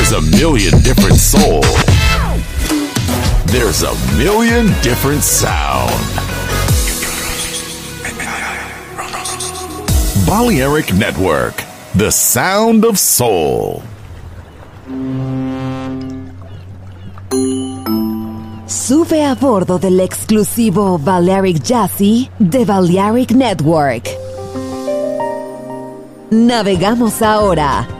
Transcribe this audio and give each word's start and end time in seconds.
There's 0.00 0.12
a 0.12 0.38
million 0.38 0.80
different 0.80 1.16
soul. 1.16 1.60
There's 3.52 3.82
a 3.82 3.94
million 4.16 4.68
different 4.80 5.22
sound. 5.22 5.92
Balearic 10.26 10.94
Network, 10.94 11.54
the 11.94 12.10
sound 12.10 12.86
of 12.86 12.98
soul. 12.98 13.82
Sube 18.66 19.22
a 19.22 19.34
bordo 19.34 19.78
del 19.78 20.00
exclusivo 20.00 20.98
Balearic 20.98 21.62
Jazzy 21.62 22.30
de 22.38 22.64
Balearic 22.64 23.32
Network. 23.32 24.08
Navegamos 26.30 27.20
ahora. 27.20 27.99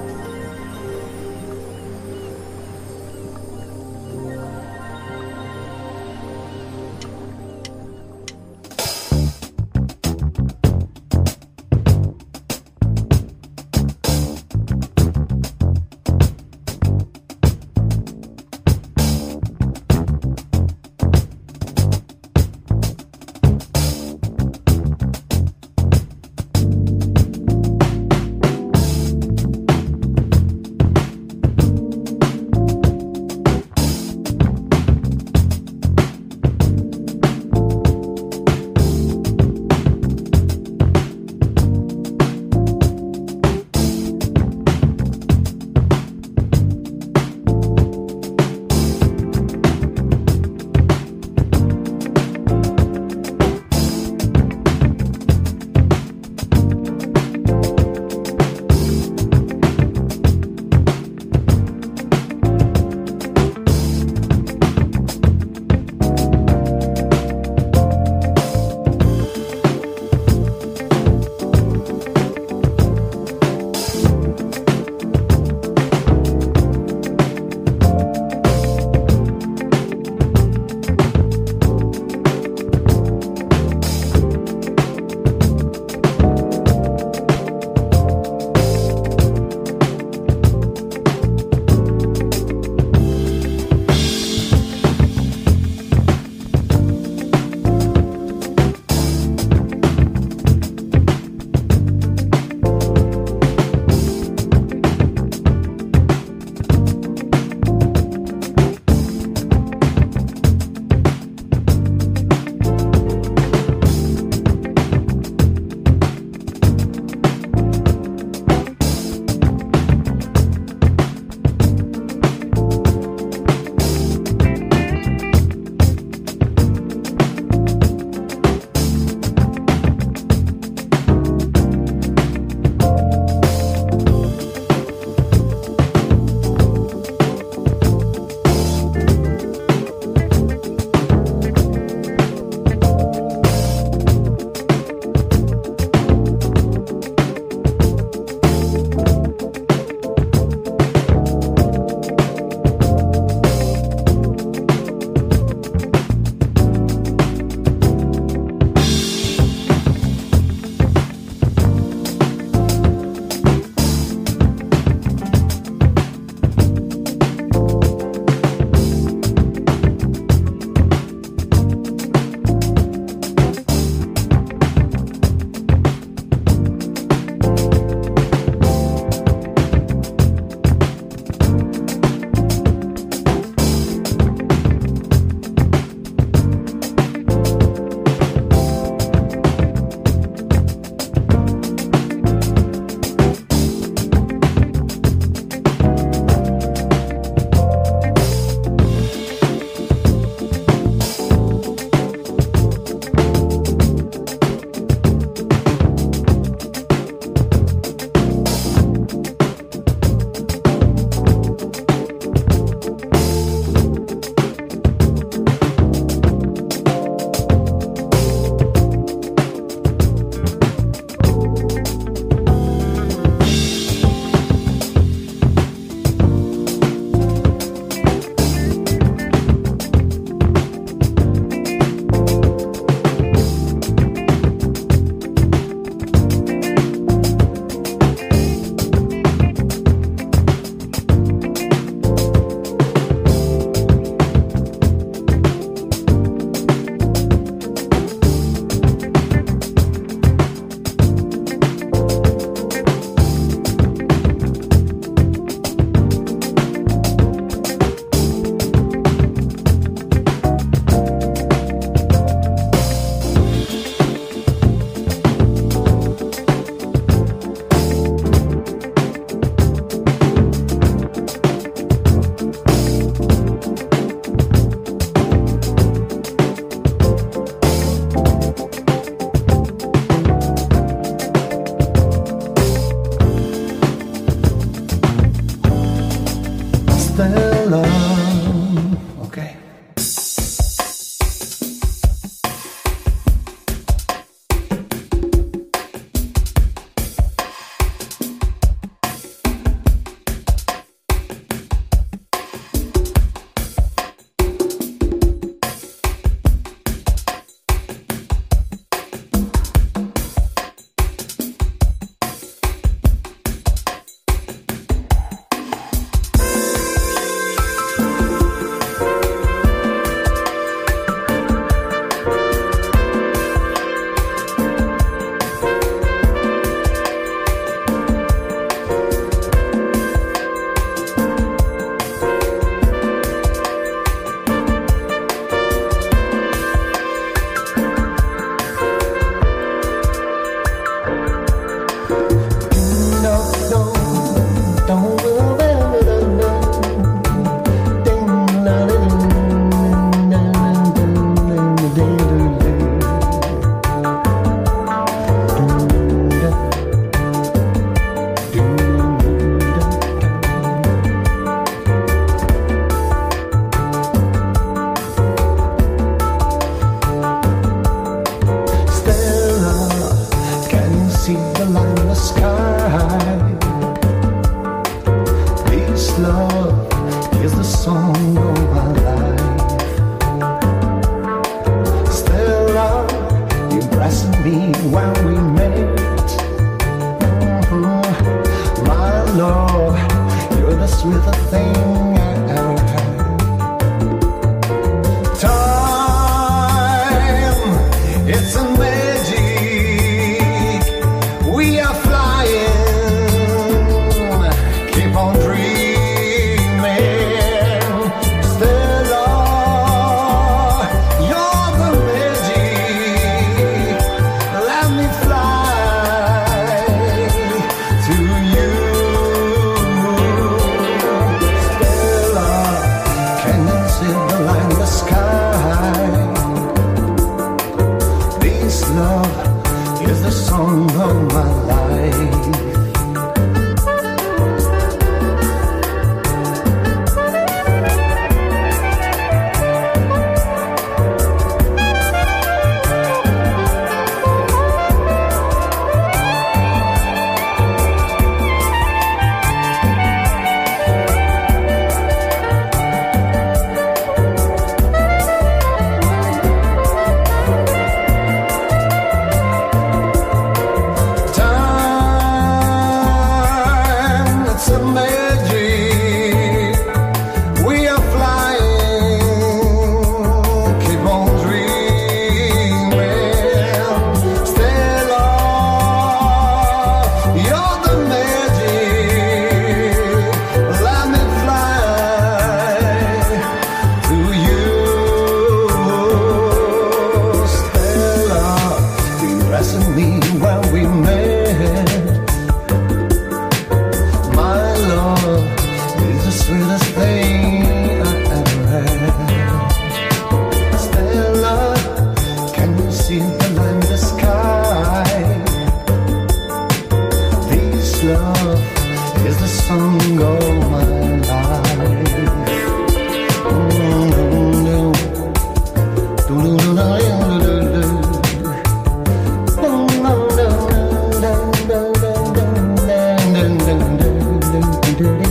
do 525.01 525.30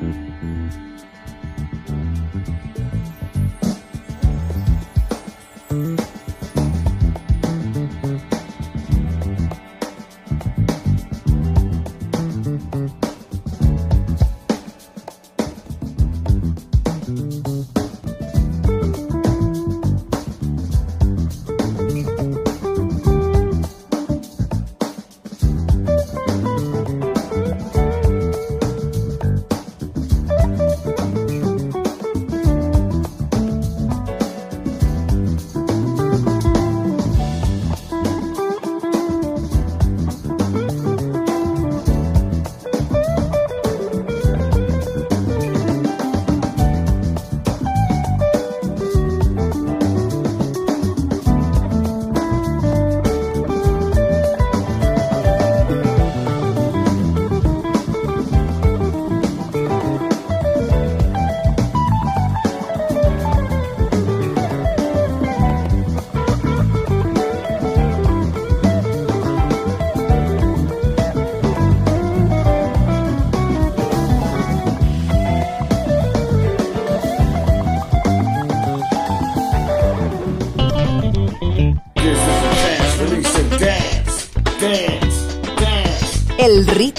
Mm-hmm. 0.00 1.35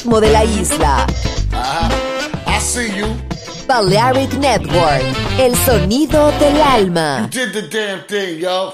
Ritmo 0.08 0.22
de 0.22 0.32
la 0.32 0.44
isla. 0.44 1.06
Uh-huh. 1.52 2.30
I 2.48 2.60
see 2.60 2.98
you. 2.98 3.08
Balearic 3.68 4.34
Network. 4.40 5.04
El 5.38 5.56
sonido 5.56 6.32
del 6.40 6.62
alma. 6.62 7.28
Did 7.30 7.52
the 7.54 7.64
damn 7.64 8.04
thing, 8.08 8.40
yo. 8.40 8.74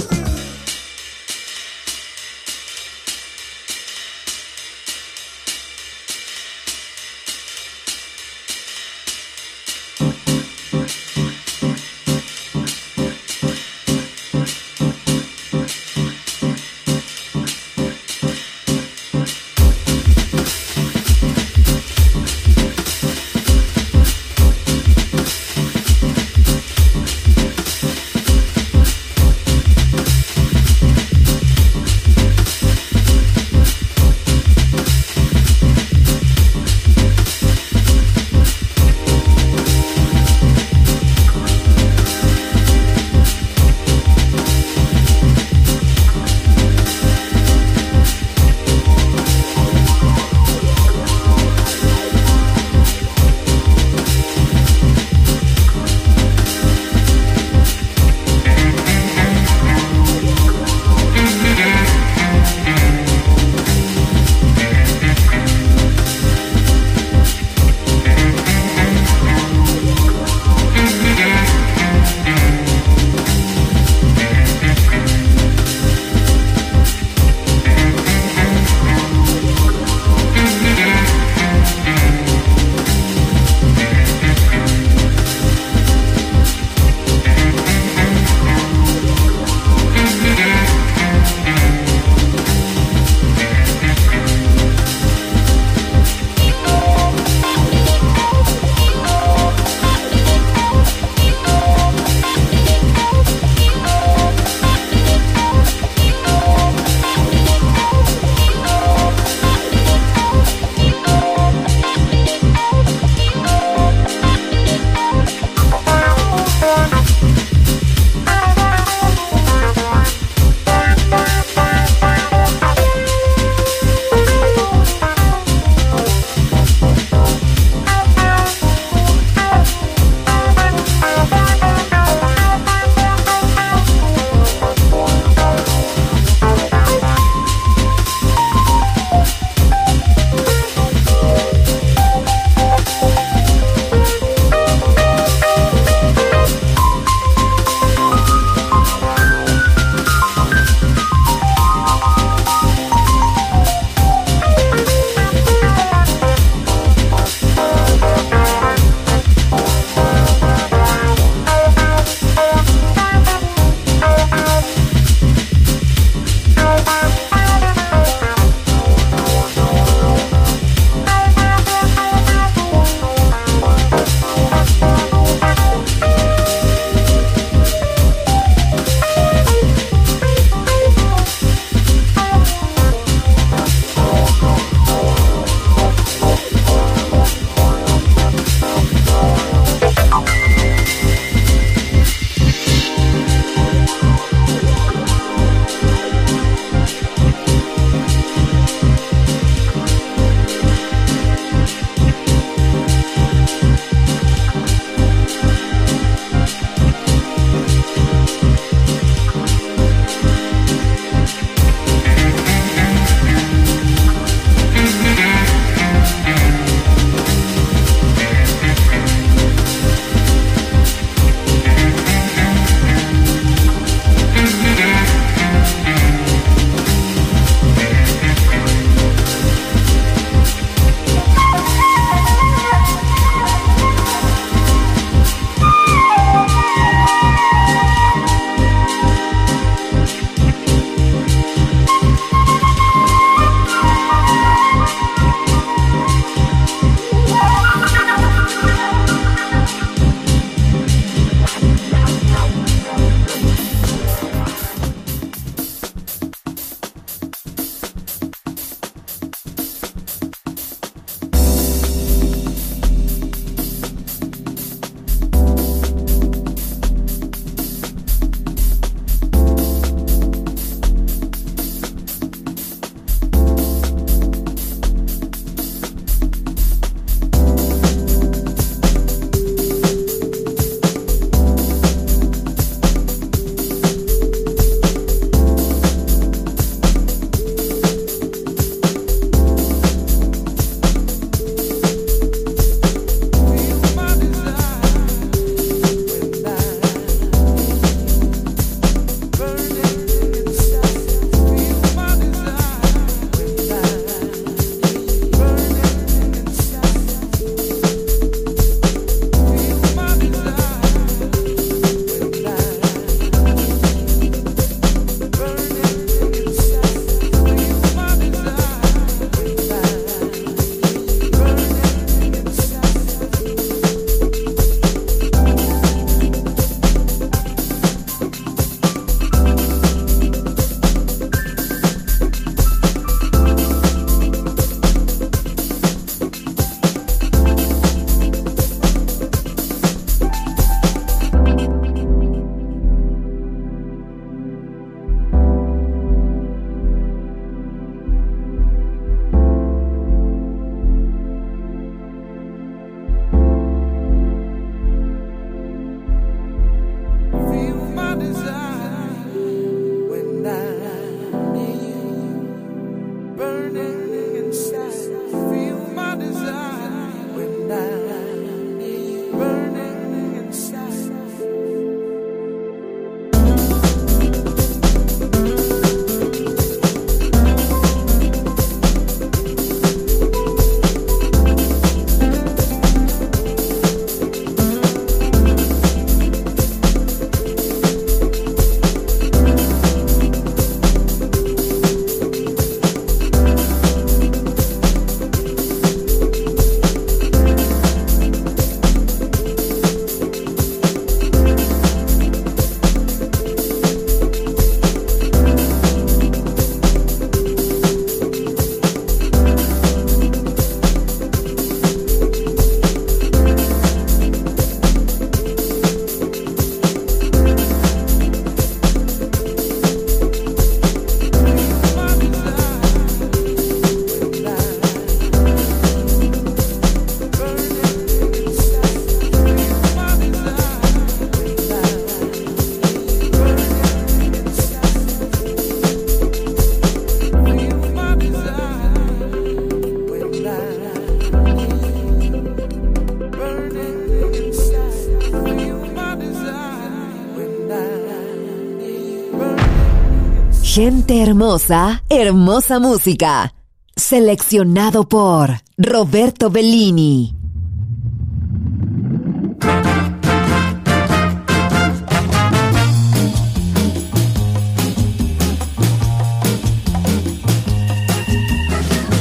Gente 450.83 451.21
hermosa, 451.21 452.01
hermosa 452.09 452.79
música. 452.79 453.53
Seleccionado 453.95 455.07
por 455.07 455.61
Roberto 455.77 456.49
Bellini. 456.49 457.35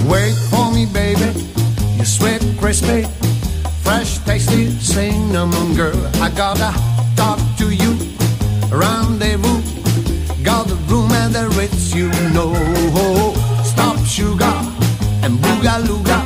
Wait 0.09 0.35
for 0.49 0.73
me, 0.73 0.87
baby. 0.87 1.31
You 1.99 2.07
sweet, 2.07 2.41
crispy, 2.59 3.05
fresh, 3.83 4.19
tasty, 4.25 4.71
cinnamon 4.81 5.75
girl. 5.75 6.07
I 6.23 6.31
gotta 6.31 6.73
talk 7.17 7.39
to 7.59 7.71
you. 7.71 7.95
Rendezvous. 8.71 9.80
Got 10.43 10.69
the 10.69 10.77
room 10.89 11.13
and 11.13 11.35
the 11.35 11.49
rates 11.51 11.95
you 11.95 12.09
know. 12.33 12.55
Stop 13.63 13.99
sugar 14.07 14.55
and 15.23 15.39
boogalooga. 15.39 16.19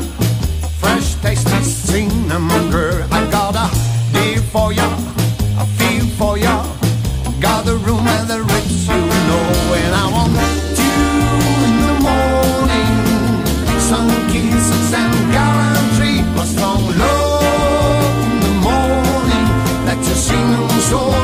Fresh 0.78 1.16
tasty 1.16 1.62
cinnamon 1.64 2.70
girl. 2.70 3.06
I 3.10 3.28
got 3.30 3.56
a 3.56 3.66
deal 4.12 4.42
for 4.52 4.72
ya, 4.72 4.86
a 5.58 5.66
feel 5.76 6.06
for 6.18 6.38
ya. 6.38 6.62
Got 7.40 7.64
the 7.64 7.76
room 7.76 8.06
and 8.06 8.28
the 8.28 8.42
rates 8.42 8.86
you 8.86 9.00
know. 9.28 9.46
And 9.82 9.94
I 10.02 10.06
want 10.14 10.32
you 10.78 10.96
in 11.66 11.74
the 11.86 11.94
morning. 12.06 13.80
Sun 13.80 14.08
kisses 14.30 14.94
and 14.94 15.32
gallantry. 15.32 16.20
a 16.40 16.46
strong 16.46 16.82
love 17.02 18.16
in 18.26 18.40
the 18.46 18.54
morning. 18.62 19.46
Let 19.86 19.98
your 20.06 20.16
sing 20.16 20.68
song. 20.90 21.23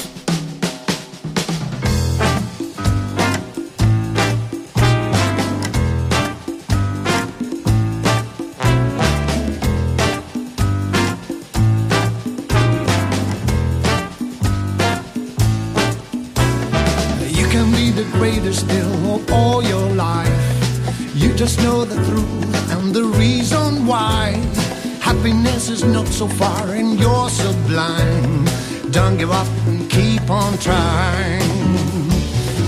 look 26.01 26.11
so 26.11 26.27
far 26.27 26.69
and 26.69 26.99
you're 26.99 27.29
so 27.29 27.53
blind. 27.67 28.49
Don't 28.91 29.17
give 29.17 29.31
up 29.31 29.47
and 29.67 29.89
keep 29.89 30.29
on 30.29 30.57
trying. 30.57 31.51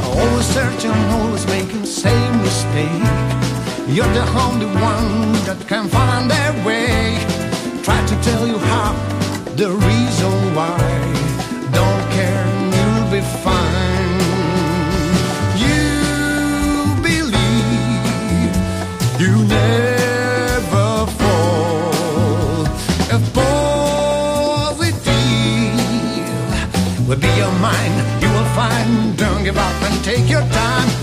Always 0.04 0.46
searching, 0.58 1.00
always 1.18 1.46
making 1.48 1.82
the 1.82 1.94
same 2.06 2.36
mistake. 2.42 3.06
You're 3.96 4.14
the 4.20 4.28
only 4.46 4.68
one 4.68 5.34
that 5.48 5.60
can 5.68 5.88
find 5.88 6.30
their 6.30 6.54
way. 6.66 7.18
Try 7.84 8.00
to 8.12 8.16
tell 8.22 8.46
you 8.48 8.58
how, 8.58 8.94
the 9.56 9.70
reason 9.72 10.34
why. 10.56 11.23
give 29.54 29.62
up 29.62 29.82
and 29.84 30.04
take 30.04 30.30
your 30.30 30.42
time. 30.42 31.03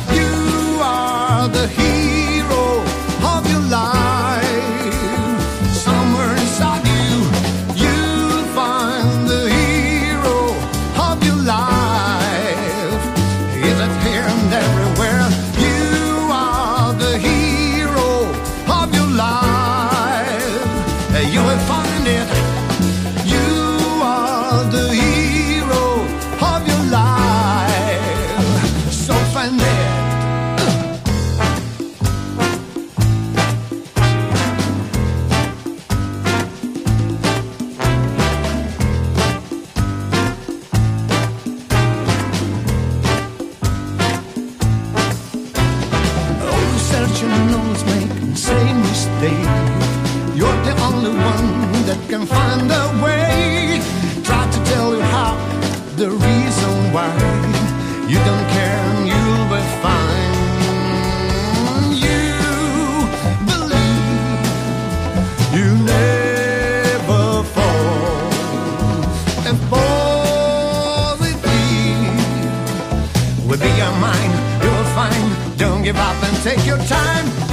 Give 75.93 76.01
up 76.01 76.22
and 76.22 76.36
take 76.45 76.64
your 76.66 76.78
time. 76.86 77.49